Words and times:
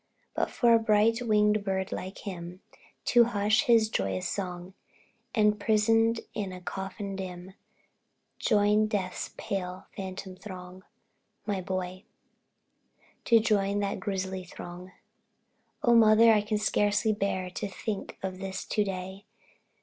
But 0.33 0.49
for 0.49 0.73
a 0.73 0.79
bright 0.79 1.21
winged 1.21 1.63
bird 1.63 1.91
like 1.91 2.25
him, 2.25 2.61
To 3.05 3.25
hush 3.25 3.65
his 3.65 3.87
joyous 3.87 4.27
song, 4.27 4.73
And, 5.35 5.59
prisoned 5.59 6.21
in 6.33 6.51
a 6.51 6.59
coffin 6.59 7.15
dim, 7.15 7.53
Join 8.39 8.87
Death's 8.87 9.29
pale, 9.37 9.85
phantom 9.95 10.35
throng 10.37 10.81
My 11.45 11.61
boy 11.61 12.05
To 13.25 13.39
join 13.39 13.77
that 13.81 13.99
grisly 13.99 14.43
throng! 14.43 14.91
Oh, 15.83 15.93
Mother, 15.93 16.33
I 16.33 16.41
can 16.41 16.57
scarcely 16.57 17.13
bear 17.13 17.51
To 17.51 17.67
think 17.67 18.17
of 18.23 18.39
this 18.39 18.65
to 18.65 18.83
day! 18.83 19.25